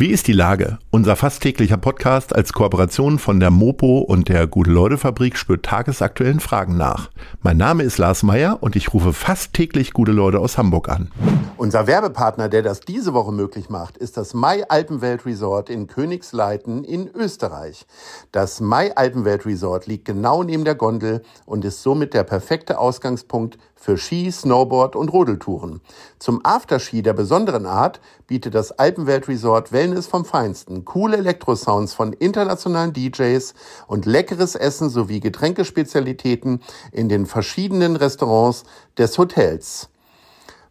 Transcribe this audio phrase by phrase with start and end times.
[0.00, 0.78] Wie ist die Lage?
[0.90, 6.78] Unser fast täglicher Podcast als Kooperation von der Mopo und der Gute-Leute-Fabrik spürt tagesaktuellen Fragen
[6.78, 7.10] nach.
[7.42, 11.10] Mein Name ist Lars Meyer und ich rufe fast täglich gute Leute aus Hamburg an.
[11.58, 16.82] Unser Werbepartner, der das diese Woche möglich macht, ist das Mai Alpenwelt Resort in Königsleiten
[16.82, 17.84] in Österreich.
[18.32, 23.58] Das Mai Alpenwelt Resort liegt genau neben der Gondel und ist somit der perfekte Ausgangspunkt
[23.80, 25.80] für Ski, Snowboard und Rodeltouren.
[26.18, 32.12] Zum Afterski der besonderen Art bietet das Alpenwelt Resort Wellness vom Feinsten, coole Elektrosounds von
[32.12, 33.54] internationalen DJs
[33.88, 36.62] und leckeres Essen sowie Getränkespezialitäten
[36.92, 38.62] in den verschiedenen Restaurants
[38.98, 39.88] des Hotels.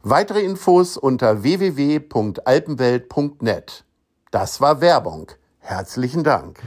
[0.04, 3.84] Weitere Infos unter www.alpenwelt.net.
[4.32, 5.32] Das war Werbung.
[5.60, 6.62] Herzlichen Dank.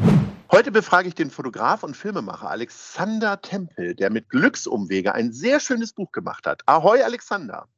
[0.55, 5.95] Heute befrage ich den Fotograf und Filmemacher Alexander Tempel, der mit Glücksumwege ein sehr schönes
[5.95, 6.61] Buch gemacht hat.
[6.67, 7.69] Ahoi, Alexander.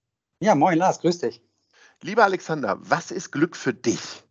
[0.41, 1.41] Ja, moin, Lars, grüß dich.
[2.02, 4.25] Lieber Alexander, was ist Glück für dich?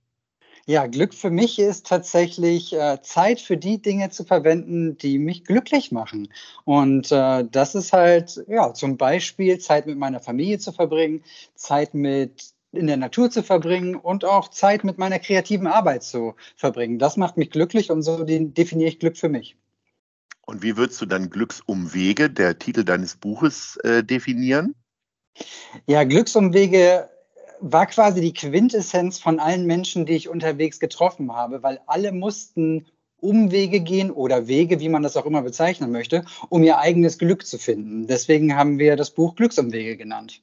[0.65, 5.45] Ja, Glück für mich ist tatsächlich äh, Zeit für die Dinge zu verwenden, die mich
[5.45, 6.27] glücklich machen.
[6.65, 11.23] Und äh, das ist halt, ja, zum Beispiel Zeit mit meiner Familie zu verbringen,
[11.55, 16.35] Zeit mit in der Natur zu verbringen und auch Zeit mit meiner kreativen Arbeit zu
[16.55, 16.99] verbringen.
[16.99, 19.55] Das macht mich glücklich und so definiere ich Glück für mich.
[20.45, 24.75] Und wie würdest du dann Glücksumwege, der Titel deines Buches, äh, definieren?
[25.87, 27.09] Ja, Glücksumwege
[27.61, 32.85] war quasi die Quintessenz von allen Menschen, die ich unterwegs getroffen habe, weil alle mussten
[33.21, 37.45] Umwege gehen oder Wege, wie man das auch immer bezeichnen möchte, um ihr eigenes Glück
[37.47, 38.05] zu finden.
[38.05, 40.41] Deswegen haben wir das Buch Glücksumwege genannt.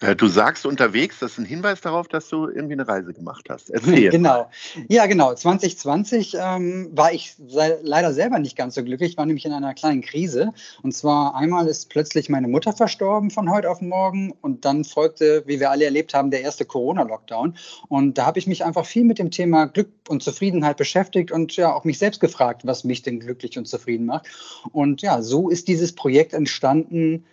[0.00, 3.46] Äh, du sagst unterwegs, das ist ein Hinweis darauf, dass du irgendwie eine Reise gemacht
[3.48, 3.70] hast.
[3.70, 4.10] Erzähl.
[4.10, 4.50] Genau.
[4.88, 5.34] Ja, genau.
[5.34, 9.12] 2020 ähm, war ich leider selber nicht ganz so glücklich.
[9.12, 10.52] Ich war nämlich in einer kleinen Krise.
[10.82, 14.32] Und zwar einmal ist plötzlich meine Mutter verstorben von heute auf morgen.
[14.40, 17.56] Und dann folgte, wie wir alle erlebt haben, der erste Corona-Lockdown.
[17.88, 21.56] Und da habe ich mich einfach viel mit dem Thema Glück und Zufriedenheit beschäftigt und
[21.56, 24.26] ja auch mich selbst gefragt, was mich denn glücklich und zufrieden macht.
[24.72, 27.24] Und ja, so ist dieses Projekt entstanden,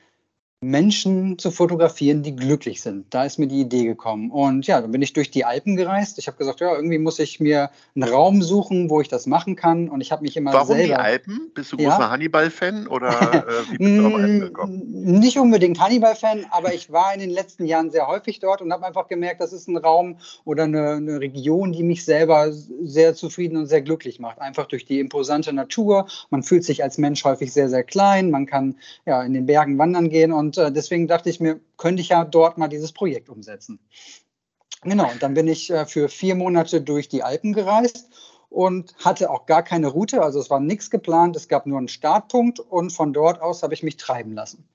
[0.64, 3.12] Menschen zu fotografieren, die glücklich sind.
[3.12, 4.30] Da ist mir die Idee gekommen.
[4.30, 6.20] Und ja, dann bin ich durch die Alpen gereist.
[6.20, 9.56] Ich habe gesagt, ja, irgendwie muss ich mir einen Raum suchen, wo ich das machen
[9.56, 9.90] kann.
[9.90, 10.84] Und ich habe mich immer Warum selber...
[10.84, 11.52] die Alpen?
[11.56, 12.12] Bist du großer ja?
[12.12, 14.82] Hannibal-Fan oder äh, wie bist du auf Alpen gekommen?
[14.92, 18.86] Nicht unbedingt Hannibal-Fan, aber ich war in den letzten Jahren sehr häufig dort und habe
[18.86, 23.58] einfach gemerkt, das ist ein Raum oder eine, eine Region, die mich selber sehr zufrieden
[23.58, 24.40] und sehr glücklich macht.
[24.40, 26.06] Einfach durch die imposante Natur.
[26.30, 28.30] Man fühlt sich als Mensch häufig sehr, sehr klein.
[28.30, 28.76] Man kann
[29.08, 32.10] ja in den Bergen wandern gehen und und äh, deswegen dachte ich mir, könnte ich
[32.10, 33.80] ja dort mal dieses Projekt umsetzen.
[34.84, 38.10] Genau, und dann bin ich äh, für vier Monate durch die Alpen gereist
[38.50, 40.22] und hatte auch gar keine Route.
[40.22, 43.74] Also es war nichts geplant, es gab nur einen Startpunkt und von dort aus habe
[43.74, 44.68] ich mich treiben lassen.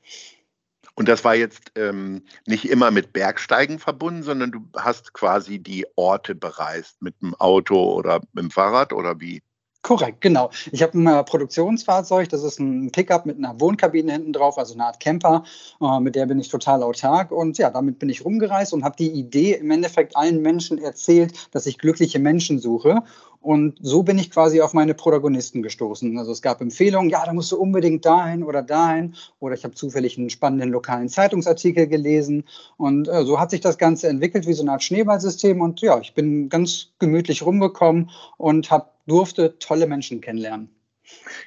[0.95, 5.85] Und das war jetzt ähm, nicht immer mit Bergsteigen verbunden, sondern du hast quasi die
[5.97, 9.43] Orte bereist mit dem Auto oder mit dem Fahrrad oder wie?
[9.87, 10.51] Korrekt, genau.
[10.73, 14.75] Ich habe ein äh, Produktionsfahrzeug, das ist ein Pickup mit einer Wohnkabine hinten drauf, also
[14.75, 15.45] eine Art Camper.
[15.81, 18.97] Äh, mit der bin ich total autark und ja, damit bin ich rumgereist und habe
[18.99, 23.05] die Idee im Endeffekt allen Menschen erzählt, dass ich glückliche Menschen suche.
[23.41, 26.19] Und so bin ich quasi auf meine Protagonisten gestoßen.
[26.19, 29.15] Also es gab Empfehlungen, ja, da musst du unbedingt dahin oder dahin.
[29.39, 32.43] Oder ich habe zufällig einen spannenden lokalen Zeitungsartikel gelesen.
[32.77, 35.61] Und äh, so hat sich das Ganze entwickelt wie so eine Art Schneeballsystem.
[35.61, 40.71] Und ja, ich bin ganz gemütlich rumgekommen und habe durfte tolle Menschen kennenlernen.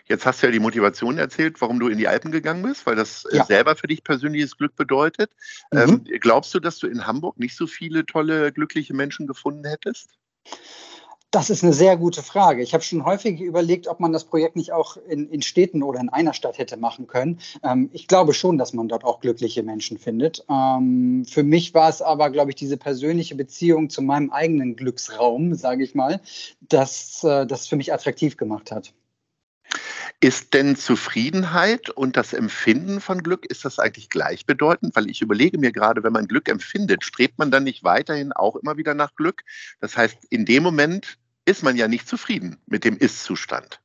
[0.05, 2.95] Jetzt hast du ja die Motivation erzählt, warum du in die Alpen gegangen bist, weil
[2.95, 3.45] das äh, ja.
[3.45, 5.31] selber für dich persönliches Glück bedeutet.
[5.71, 5.79] Mhm.
[5.79, 10.11] Ähm, glaubst du, dass du in Hamburg nicht so viele tolle, glückliche Menschen gefunden hättest?
[11.31, 12.63] Das ist eine sehr gute Frage.
[12.63, 15.99] Ich habe schon häufig überlegt, ob man das Projekt nicht auch in, in Städten oder
[15.99, 17.39] in einer Stadt hätte machen können.
[17.63, 20.43] Ähm, ich glaube schon, dass man dort auch glückliche Menschen findet.
[20.49, 25.53] Ähm, für mich war es aber, glaube ich, diese persönliche Beziehung zu meinem eigenen Glücksraum,
[25.53, 26.19] sage ich mal,
[26.61, 28.93] dass äh, das für mich attraktiv gemacht hat.
[30.19, 34.95] Ist denn Zufriedenheit und das Empfinden von Glück, ist das eigentlich gleichbedeutend?
[34.95, 38.55] Weil ich überlege mir gerade, wenn man Glück empfindet, strebt man dann nicht weiterhin auch
[38.55, 39.43] immer wieder nach Glück?
[39.79, 43.79] Das heißt, in dem Moment ist man ja nicht zufrieden mit dem Ist-Zustand.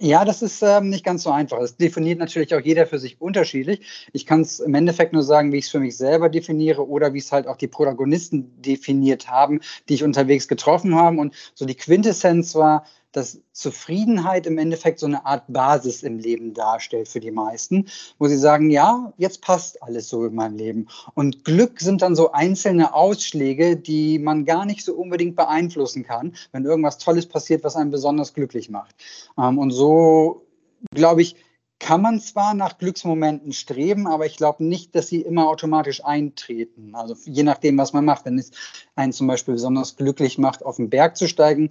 [0.00, 1.58] Ja, das ist ähm, nicht ganz so einfach.
[1.58, 4.08] Das definiert natürlich auch jeder für sich unterschiedlich.
[4.12, 7.14] Ich kann es im Endeffekt nur sagen, wie ich es für mich selber definiere oder
[7.14, 11.16] wie es halt auch die Protagonisten definiert haben, die ich unterwegs getroffen habe.
[11.16, 16.54] Und so die Quintessenz war, dass Zufriedenheit im Endeffekt so eine Art Basis im Leben
[16.54, 17.86] darstellt für die meisten,
[18.18, 20.88] wo sie sagen, ja, jetzt passt alles so in meinem Leben.
[21.14, 26.34] Und Glück sind dann so einzelne Ausschläge, die man gar nicht so unbedingt beeinflussen kann,
[26.52, 28.94] wenn irgendwas Tolles passiert, was einen besonders glücklich macht.
[29.38, 30.46] Ähm, und so,
[30.94, 31.36] glaube ich,
[31.80, 36.94] kann man zwar nach Glücksmomenten streben, aber ich glaube nicht, dass sie immer automatisch eintreten.
[36.94, 38.24] Also je nachdem, was man macht.
[38.24, 38.50] Wenn es
[38.96, 41.70] einen zum Beispiel besonders glücklich macht, auf den Berg zu steigen,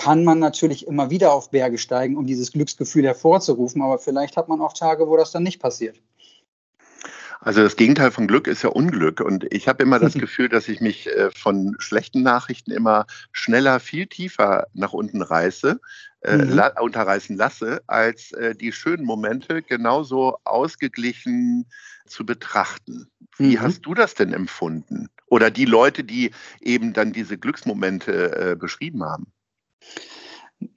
[0.00, 3.82] kann man natürlich immer wieder auf Berge steigen, um dieses Glücksgefühl hervorzurufen.
[3.82, 6.00] Aber vielleicht hat man auch Tage, wo das dann nicht passiert.
[7.42, 9.20] Also das Gegenteil von Glück ist ja Unglück.
[9.20, 13.78] Und ich habe immer das Gefühl, dass ich mich äh, von schlechten Nachrichten immer schneller,
[13.78, 15.78] viel tiefer nach unten reiße,
[16.22, 16.48] äh, mhm.
[16.48, 21.66] la unterreißen lasse, als äh, die schönen Momente genauso ausgeglichen
[22.06, 23.10] zu betrachten.
[23.36, 23.60] Wie mhm.
[23.60, 25.08] hast du das denn empfunden?
[25.26, 26.30] Oder die Leute, die
[26.62, 29.32] eben dann diese Glücksmomente äh, beschrieben haben?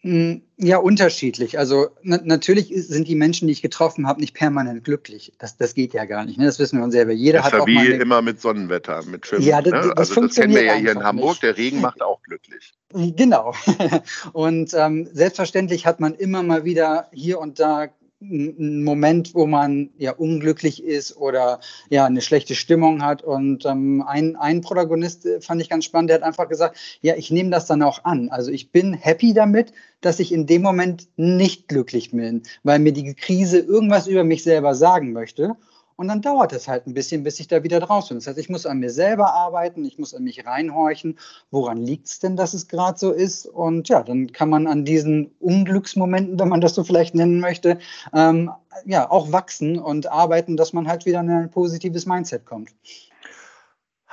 [0.01, 1.59] Mm, ja, unterschiedlich.
[1.59, 5.33] Also na natürlich sind die Menschen, die ich getroffen habe, nicht permanent glücklich.
[5.39, 6.37] Das, das geht ja gar nicht.
[6.37, 6.45] Ne?
[6.45, 7.11] Das wissen wir uns selber.
[7.11, 7.95] Jeder das hat auch wie mal eine...
[7.95, 9.45] immer mit Sonnenwetter, mit schönem.
[9.45, 9.79] Ja, das, ne?
[9.95, 11.31] das, also das kennen wir ja hier in Hamburg.
[11.31, 11.43] Nicht.
[11.43, 12.73] Der Regen macht auch glücklich.
[12.93, 13.53] Genau.
[14.33, 17.89] Und ähm, selbstverständlich hat man immer mal wieder hier und da
[18.31, 21.59] ein Moment, wo man ja unglücklich ist oder
[21.89, 23.21] ja eine schlechte Stimmung hat.
[23.21, 27.15] Und ähm, ein, ein Protagonist äh, fand ich ganz spannend, der hat einfach gesagt, ja,
[27.15, 28.29] ich nehme das dann auch an.
[28.29, 32.93] Also ich bin happy damit, dass ich in dem Moment nicht glücklich bin, weil mir
[32.93, 35.55] die Krise irgendwas über mich selber sagen möchte.
[35.95, 38.17] Und dann dauert es halt ein bisschen, bis ich da wieder draus bin.
[38.17, 41.17] Das heißt, ich muss an mir selber arbeiten, ich muss an mich reinhorchen.
[41.51, 43.45] Woran liegt es denn, dass es gerade so ist?
[43.45, 47.79] Und ja, dann kann man an diesen Unglücksmomenten, wenn man das so vielleicht nennen möchte,
[48.13, 48.51] ähm,
[48.85, 52.71] ja, auch wachsen und arbeiten, dass man halt wieder in ein positives Mindset kommt.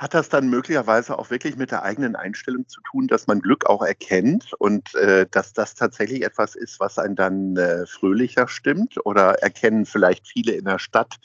[0.01, 3.67] Hat das dann möglicherweise auch wirklich mit der eigenen Einstellung zu tun, dass man Glück
[3.67, 9.05] auch erkennt und äh, dass das tatsächlich etwas ist, was einen dann äh, fröhlicher stimmt?
[9.05, 11.17] Oder erkennen vielleicht viele in der Stadt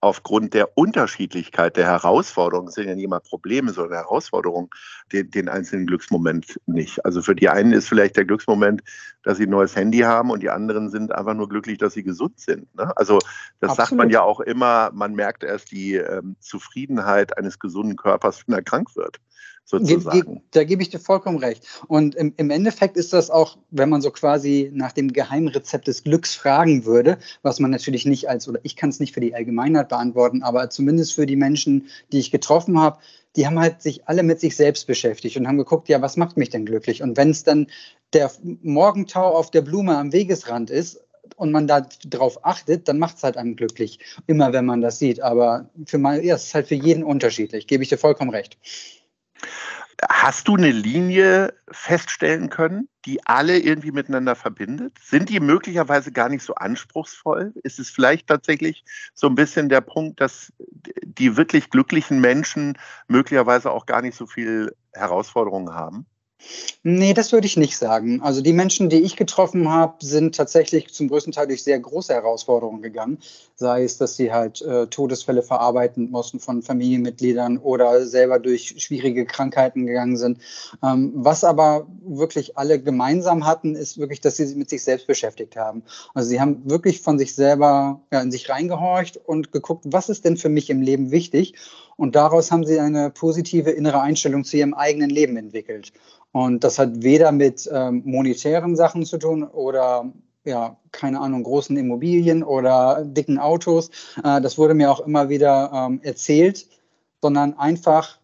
[0.00, 4.70] aufgrund der Unterschiedlichkeit der Herausforderungen, sind ja nicht immer Probleme, sondern Herausforderungen,
[5.12, 7.04] den, den, einzelnen Glücksmoment nicht.
[7.04, 8.82] Also für die einen ist vielleicht der Glücksmoment,
[9.22, 12.02] dass sie ein neues Handy haben und die anderen sind einfach nur glücklich, dass sie
[12.02, 12.74] gesund sind.
[12.76, 12.96] Ne?
[12.96, 13.18] Also
[13.60, 13.76] das Absolut.
[13.76, 18.54] sagt man ja auch immer, man merkt erst die ähm, Zufriedenheit eines gesunden Körpers, wenn
[18.54, 19.20] er krank wird
[19.64, 20.42] sozusagen.
[20.50, 21.66] Da gebe ich dir vollkommen recht.
[21.86, 26.02] Und im, im, Endeffekt ist das auch, wenn man so quasi nach dem Geheimrezept des
[26.02, 29.34] Glücks fragen würde, was man natürlich nicht als, oder ich kann es nicht für die
[29.34, 32.98] Allgemeinheit beantworten, aber zumindest für die Menschen, die ich getroffen habe,
[33.36, 36.36] die haben halt sich alle mit sich selbst beschäftigt und haben geguckt, ja, was macht
[36.36, 37.02] mich denn glücklich?
[37.02, 37.68] Und wenn es dann
[38.12, 41.00] der Morgentau auf der Blume am Wegesrand ist,
[41.36, 45.20] und man darauf achtet, dann macht es halt einem glücklich, immer wenn man das sieht.
[45.20, 48.58] Aber für mal, ja, es ist halt für jeden unterschiedlich, gebe ich dir vollkommen recht.
[50.08, 54.96] Hast du eine Linie feststellen können, die alle irgendwie miteinander verbindet?
[54.98, 57.52] Sind die möglicherweise gar nicht so anspruchsvoll?
[57.62, 58.84] Ist es vielleicht tatsächlich
[59.14, 60.52] so ein bisschen der Punkt, dass
[61.04, 62.78] die wirklich glücklichen Menschen
[63.08, 66.06] möglicherweise auch gar nicht so viel Herausforderungen haben?
[66.82, 68.22] Nee, das würde ich nicht sagen.
[68.22, 72.12] Also die Menschen, die ich getroffen habe, sind tatsächlich zum größten Teil durch sehr große
[72.12, 73.18] Herausforderungen gegangen.
[73.54, 79.26] Sei es, dass sie halt äh, Todesfälle verarbeiten mussten von Familienmitgliedern oder selber durch schwierige
[79.26, 80.38] Krankheiten gegangen sind.
[80.82, 85.06] Ähm, was aber wirklich alle gemeinsam hatten, ist wirklich, dass sie sich mit sich selbst
[85.06, 85.82] beschäftigt haben.
[86.14, 90.24] Also sie haben wirklich von sich selber ja, in sich reingehorcht und geguckt, was ist
[90.24, 91.54] denn für mich im Leben wichtig?
[92.00, 95.92] Und daraus haben sie eine positive innere Einstellung zu ihrem eigenen Leben entwickelt.
[96.32, 100.10] Und das hat weder mit ähm, monetären Sachen zu tun oder
[100.44, 103.90] ja, keine Ahnung, großen Immobilien oder dicken Autos.
[104.24, 106.66] Äh, das wurde mir auch immer wieder ähm, erzählt,
[107.20, 108.18] sondern einfach,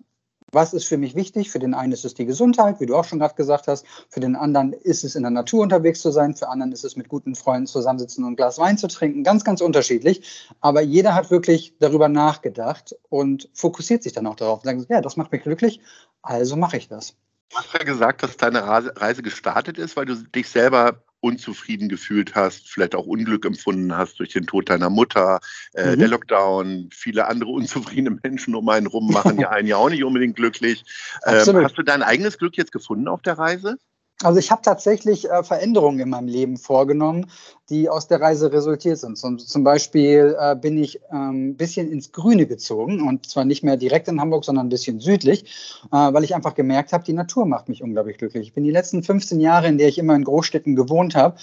[0.57, 1.51] was ist für mich wichtig?
[1.51, 3.87] Für den einen ist es die Gesundheit, wie du auch schon gerade gesagt hast.
[4.09, 6.35] Für den anderen ist es in der Natur unterwegs zu sein.
[6.35, 9.23] Für anderen ist es mit guten Freunden zusammensitzen und ein Glas Wein zu trinken.
[9.23, 10.49] Ganz, ganz unterschiedlich.
[10.61, 14.65] Aber jeder hat wirklich darüber nachgedacht und fokussiert sich dann auch darauf.
[14.65, 15.81] Und sagt, ja, das macht mich glücklich,
[16.23, 17.15] also mache ich das.
[17.51, 22.35] Du hast ja gesagt, dass deine Reise gestartet ist, weil du dich selber unzufrieden gefühlt
[22.35, 25.41] hast, vielleicht auch Unglück empfunden hast durch den Tod deiner Mutter,
[25.75, 25.99] äh, mhm.
[25.99, 30.05] der Lockdown, viele andere unzufriedene Menschen um einen rum machen ja einen ja auch nicht
[30.05, 30.85] unbedingt glücklich.
[31.25, 33.77] Ähm, hast du dein eigenes Glück jetzt gefunden auf der Reise?
[34.23, 37.27] Also ich habe tatsächlich äh, Veränderungen in meinem Leben vorgenommen,
[37.69, 39.19] die aus der Reise resultiert sind.
[39.19, 43.63] Zum, zum Beispiel äh, bin ich ein ähm, bisschen ins Grüne gezogen und zwar nicht
[43.63, 45.45] mehr direkt in Hamburg, sondern ein bisschen südlich,
[45.93, 48.49] äh, weil ich einfach gemerkt habe, die Natur macht mich unglaublich glücklich.
[48.49, 51.37] Ich bin die letzten 15 Jahre, in der ich immer in Großstädten gewohnt habe,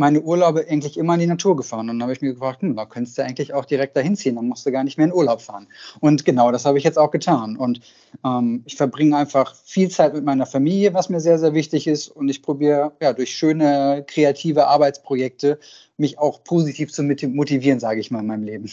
[0.00, 1.90] meine Urlaube eigentlich immer in die Natur gefahren.
[1.90, 4.34] Und dann habe ich mir gefragt, hm, da könntest du eigentlich auch direkt dahin ziehen,
[4.34, 5.68] dann musst du gar nicht mehr in Urlaub fahren.
[6.00, 7.56] Und genau das habe ich jetzt auch getan.
[7.56, 7.82] Und
[8.24, 12.08] ähm, ich verbringe einfach viel Zeit mit meiner Familie, was mir sehr, sehr wichtig ist.
[12.08, 15.60] Und ich probiere ja durch schöne kreative Arbeitsprojekte
[15.98, 18.70] mich auch positiv zu motivieren, sage ich mal, in meinem Leben.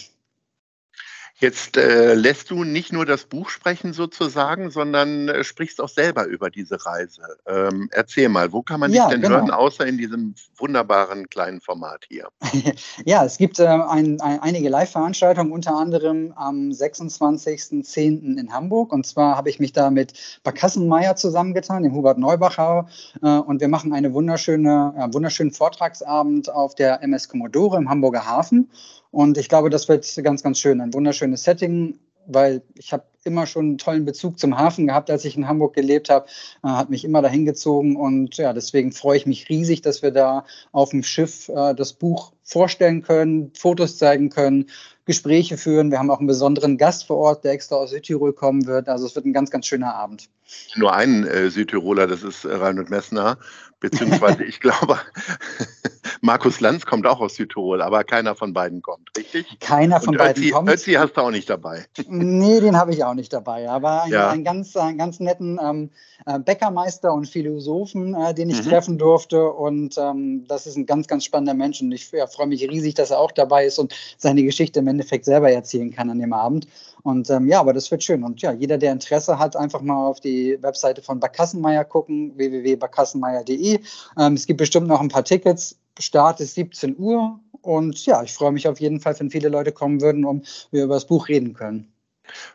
[1.40, 6.26] Jetzt äh, lässt du nicht nur das Buch sprechen sozusagen, sondern äh, sprichst auch selber
[6.26, 7.22] über diese Reise.
[7.46, 9.36] Ähm, erzähl mal, wo kann man dich denn genau.
[9.36, 12.30] hören, außer in diesem wunderbaren kleinen Format hier?
[13.06, 18.40] ja, es gibt äh, ein, ein, einige Live-Veranstaltungen, unter anderem am 26.10.
[18.40, 18.92] in Hamburg.
[18.92, 22.88] Und zwar habe ich mich da mit Barkassenmeier zusammengetan, dem Hubert Neubachau.
[23.22, 28.72] Äh, und wir machen einen wunderschöne, wunderschönen Vortragsabend auf der MS Commodore im Hamburger Hafen.
[29.18, 30.80] Und ich glaube, das wird ganz, ganz schön.
[30.80, 31.98] Ein wunderschönes Setting,
[32.28, 35.74] weil ich habe immer schon einen tollen Bezug zum Hafen gehabt, als ich in Hamburg
[35.74, 36.28] gelebt habe,
[36.64, 40.12] äh, hat mich immer dahin gezogen und ja, deswegen freue ich mich riesig, dass wir
[40.12, 44.68] da auf dem Schiff äh, das Buch vorstellen können, Fotos zeigen können,
[45.06, 45.90] Gespräche führen.
[45.90, 48.88] Wir haben auch einen besonderen Gast vor Ort, der extra aus Südtirol kommen wird.
[48.88, 50.30] Also es wird ein ganz, ganz schöner Abend.
[50.76, 53.38] Nur ein äh, Südtiroler, das ist äh, Reinhold Messner,
[53.80, 55.00] beziehungsweise ich glaube,
[56.22, 59.60] Markus Lanz kommt auch aus Südtirol, aber keiner von beiden kommt, richtig?
[59.60, 60.70] Keiner von Und beiden Ötzi, kommt.
[60.70, 61.86] Ötzi hast du auch nicht dabei.
[62.10, 63.70] Nee, den habe ich auch nicht dabei.
[63.70, 64.30] Aber einen, ja.
[64.30, 65.90] einen ganz, einen ganz netten ähm,
[66.26, 68.70] äh, Bäckermeister und Philosophen, äh, den ich mhm.
[68.70, 69.50] treffen durfte.
[69.50, 71.82] Und ähm, das ist ein ganz, ganz spannender Mensch.
[71.82, 74.88] Und ich ja, freue mich riesig, dass er auch dabei ist und seine Geschichte im
[74.88, 76.68] Endeffekt selber erzählen kann an dem Abend.
[77.08, 78.22] Und ähm, ja, aber das wird schön.
[78.26, 83.80] Und ja, jeder, der Interesse hat, einfach mal auf die Webseite von Barkassenmeier gucken, www.barkassenmeier.de.
[84.20, 85.80] Ähm, es gibt bestimmt noch ein paar Tickets.
[85.98, 87.40] Start ist 17 Uhr.
[87.62, 90.84] Und ja, ich freue mich auf jeden Fall, wenn viele Leute kommen würden, um wir
[90.84, 91.94] über das Buch reden können.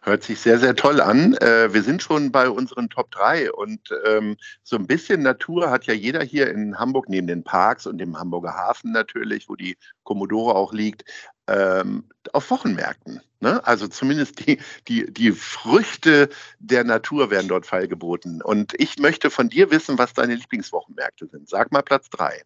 [0.02, 1.34] Hört sich sehr, sehr toll an.
[1.34, 5.84] Äh, wir sind schon bei unseren Top 3 und ähm, so ein bisschen Natur hat
[5.84, 9.76] ja jeder hier in Hamburg, neben den Parks und dem Hamburger Hafen natürlich, wo die
[10.02, 11.04] Commodore auch liegt,
[11.46, 13.20] ähm, auf Wochenmärkten.
[13.40, 13.64] Ne?
[13.66, 18.40] Also zumindest die, die, die Früchte der Natur werden dort feilgeboten.
[18.40, 21.48] Und ich möchte von dir wissen, was deine Lieblingswochenmärkte sind.
[21.48, 22.42] Sag mal Platz 3.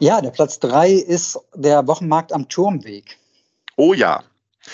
[0.00, 3.18] Ja, der Platz 3 ist der Wochenmarkt am Turmweg.
[3.76, 4.22] Oh ja,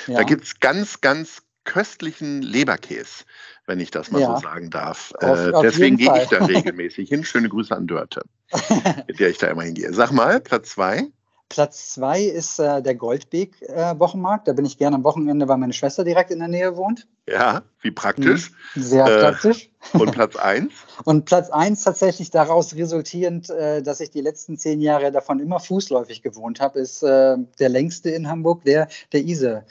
[0.06, 0.16] ja.
[0.16, 3.24] Da gibt es ganz, ganz köstlichen Leberkäse,
[3.66, 4.34] wenn ich das mal ja.
[4.34, 5.12] so sagen darf.
[5.20, 7.24] Auf, äh, auf deswegen gehe ich da regelmäßig hin.
[7.24, 8.22] Schöne Grüße an Dörte,
[9.06, 9.92] mit der ich da immer hingehe.
[9.92, 11.08] Sag mal, Platz zwei.
[11.48, 14.46] Platz zwei ist äh, der Goldbeek-Wochenmarkt.
[14.46, 17.06] Äh, da bin ich gerne am Wochenende, weil meine Schwester direkt in der Nähe wohnt.
[17.26, 18.52] Ja, wie praktisch.
[18.74, 18.82] Mhm.
[18.82, 19.70] Sehr äh, praktisch.
[19.94, 20.72] Und Platz eins?
[21.04, 25.58] und Platz eins tatsächlich daraus resultierend, äh, dass ich die letzten zehn Jahre davon immer
[25.58, 29.64] fußläufig gewohnt habe, ist äh, der längste in Hamburg, der, der Ise.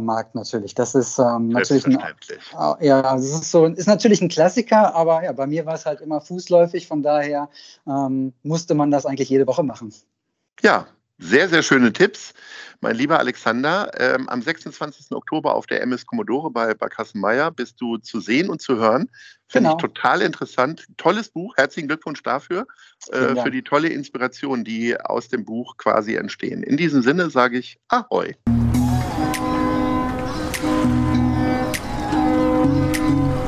[0.00, 0.74] Markt natürlich.
[0.74, 2.00] Das ist ähm, natürlich ein,
[2.80, 6.00] ja, das ist so ist natürlich ein Klassiker, aber ja, bei mir war es halt
[6.00, 7.48] immer fußläufig, von daher
[7.86, 9.94] ähm, musste man das eigentlich jede Woche machen.
[10.62, 12.32] Ja, sehr, sehr schöne Tipps.
[12.80, 15.10] Mein lieber Alexander, ähm, am 26.
[15.10, 19.10] Oktober auf der MS Commodore bei Barkassenmeier bist du zu sehen und zu hören.
[19.48, 19.76] Finde genau.
[19.76, 20.86] ich total interessant.
[20.96, 21.56] Tolles Buch.
[21.56, 22.66] Herzlichen Glückwunsch dafür,
[23.10, 26.62] äh, für die tolle Inspiration, die aus dem Buch quasi entstehen.
[26.62, 28.34] In diesem Sinne sage ich Ahoi.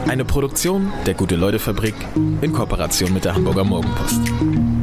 [0.09, 1.95] Eine Produktion der Gute-Leute-Fabrik
[2.41, 4.80] in Kooperation mit der Hamburger Morgenpost.